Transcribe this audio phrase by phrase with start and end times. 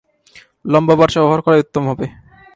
[0.65, 2.05] লম্বা বর্শা ব্যবহার করাই উত্তম হবে।